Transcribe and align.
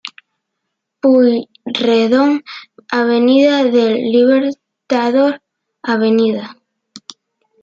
Pueyrredón, 0.99 2.43
Avenida 2.89 3.63
del 3.65 3.97
Libertador, 4.11 5.43
Av. 5.83 6.01